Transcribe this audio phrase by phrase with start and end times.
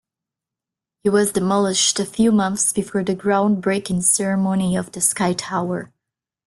[1.03, 5.93] It was demolished a few months before the groundbreaking ceremony of the sky tower.